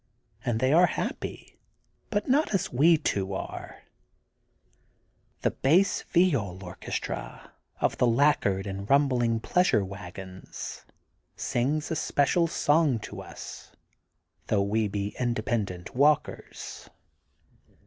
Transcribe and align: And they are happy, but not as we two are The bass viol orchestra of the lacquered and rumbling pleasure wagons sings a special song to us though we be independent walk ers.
And 0.43 0.59
they 0.59 0.73
are 0.73 0.87
happy, 0.87 1.57
but 2.09 2.27
not 2.27 2.55
as 2.55 2.73
we 2.73 2.97
two 2.97 3.35
are 3.35 3.83
The 5.41 5.51
bass 5.51 6.01
viol 6.09 6.63
orchestra 6.63 7.51
of 7.79 7.99
the 7.99 8.07
lacquered 8.07 8.65
and 8.65 8.89
rumbling 8.89 9.39
pleasure 9.39 9.85
wagons 9.85 10.85
sings 11.35 11.91
a 11.91 11.95
special 11.95 12.47
song 12.47 12.97
to 13.01 13.21
us 13.21 13.73
though 14.47 14.63
we 14.63 14.87
be 14.87 15.15
independent 15.19 15.93
walk 15.95 16.27
ers. 16.27 16.89